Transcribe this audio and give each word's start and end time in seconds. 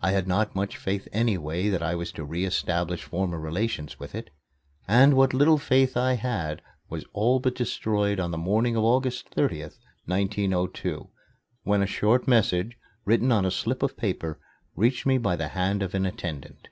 I 0.00 0.12
had 0.12 0.26
not 0.26 0.56
much 0.56 0.78
faith 0.78 1.08
anyway 1.12 1.68
that 1.68 1.82
I 1.82 1.94
was 1.94 2.10
to 2.12 2.24
re 2.24 2.46
establish 2.46 3.02
former 3.04 3.38
relations 3.38 4.00
with 4.00 4.14
it, 4.14 4.30
and 4.86 5.12
what 5.14 5.34
little 5.34 5.58
faith 5.58 5.94
I 5.94 6.14
had 6.14 6.62
was 6.88 7.04
all 7.12 7.38
but 7.38 7.54
destroyed 7.56 8.18
on 8.18 8.30
the 8.30 8.38
morning 8.38 8.76
of 8.76 8.84
August 8.84 9.28
30th, 9.36 9.76
1902, 10.06 11.10
when 11.64 11.82
a 11.82 11.86
short 11.86 12.26
message, 12.26 12.78
written 13.04 13.30
on 13.30 13.44
a 13.44 13.50
slip 13.50 13.82
of 13.82 13.98
paper, 13.98 14.40
reached 14.74 15.04
me 15.04 15.18
by 15.18 15.36
the 15.36 15.48
hand 15.48 15.82
of 15.82 15.94
an 15.94 16.06
attendant. 16.06 16.68